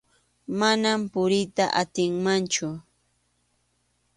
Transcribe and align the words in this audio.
Manam 0.59 1.01
puriyta 1.11 1.65
atinmanchu. 1.81 2.67